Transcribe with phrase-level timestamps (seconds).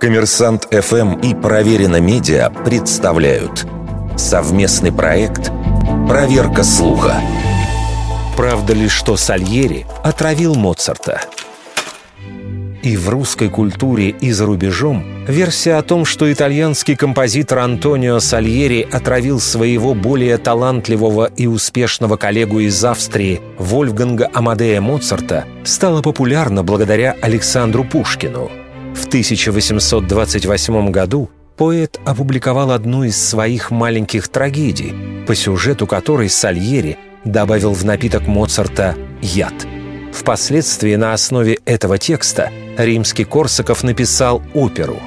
[0.00, 3.66] Коммерсант ФМ и Проверено Медиа представляют
[4.16, 5.50] совместный проект
[6.08, 7.20] «Проверка слуха».
[8.36, 11.22] Правда ли, что Сальери отравил Моцарта?
[12.82, 18.86] И в русской культуре, и за рубежом версия о том, что итальянский композитор Антонио Сальери
[18.88, 27.16] отравил своего более талантливого и успешного коллегу из Австрии Вольфганга Амадея Моцарта стала популярна благодаря
[27.22, 28.50] Александру Пушкину.
[29.06, 37.72] В 1828 году поэт опубликовал одну из своих маленьких трагедий, по сюжету которой Сальери добавил
[37.72, 39.54] в напиток Моцарта яд.
[40.12, 45.00] Впоследствии на основе этого текста римский Корсаков написал оперу.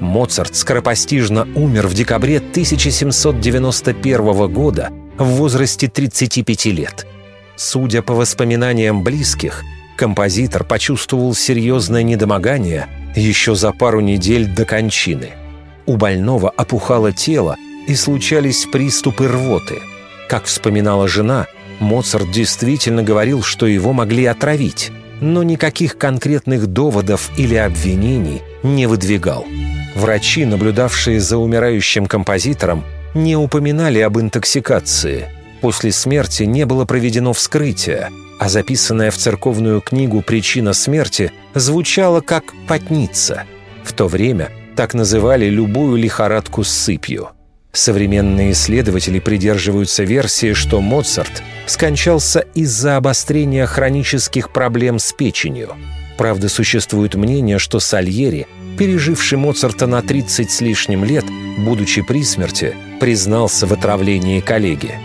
[0.00, 7.06] Моцарт скоропостижно умер в декабре 1791 года в возрасте 35 лет.
[7.54, 9.62] Судя по воспоминаниям близких,
[9.96, 15.30] композитор почувствовал серьезное недомогание еще за пару недель до кончины.
[15.86, 17.56] У больного опухало тело
[17.88, 19.80] и случались приступы рвоты.
[20.28, 21.46] Как вспоминала жена,
[21.80, 24.90] Моцарт действительно говорил, что его могли отравить,
[25.20, 29.46] но никаких конкретных доводов или обвинений не выдвигал.
[29.94, 35.30] Врачи, наблюдавшие за умирающим композитором, не упоминали об интоксикации.
[35.60, 42.44] После смерти не было проведено вскрытие, а записанная в церковную книгу причина смерти звучала как
[42.68, 43.44] «потница».
[43.84, 47.30] В то время так называли любую лихорадку с сыпью–
[47.76, 55.74] Современные исследователи придерживаются версии, что Моцарт скончался из-за обострения хронических проблем с печенью.
[56.16, 58.46] Правда, существует мнение, что Сальери,
[58.78, 61.26] переживший Моцарта на 30 с лишним лет,
[61.58, 64.98] будучи при смерти, признался в отравлении коллеги.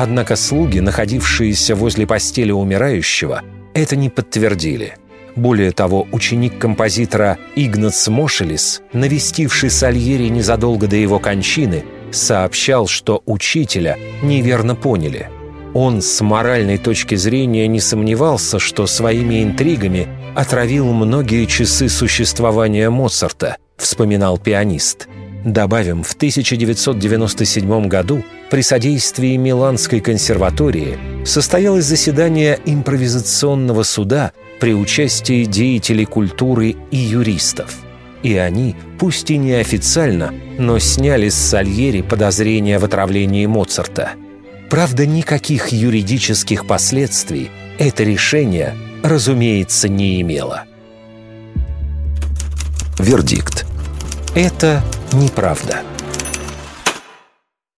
[0.00, 3.42] Однако слуги, находившиеся возле постели умирающего,
[3.74, 4.94] это не подтвердили.
[5.34, 13.98] Более того, ученик композитора Игнац Мошелис, навестивший Сальери незадолго до его кончины, сообщал, что учителя
[14.22, 15.30] неверно поняли.
[15.74, 23.56] Он с моральной точки зрения не сомневался, что своими интригами отравил многие часы существования Моцарта,
[23.76, 25.08] вспоминал пианист.
[25.52, 36.04] Добавим, в 1997 году при содействии Миланской консерватории состоялось заседание импровизационного суда при участии деятелей
[36.04, 37.78] культуры и юристов–
[38.22, 44.12] и они, пусть и неофициально, но сняли с Сальери подозрения в отравлении Моцарта.
[44.70, 50.64] Правда, никаких юридических последствий это решение, разумеется, не имело.
[52.98, 53.64] Вердикт.
[54.34, 54.82] Это
[55.18, 55.82] неправда.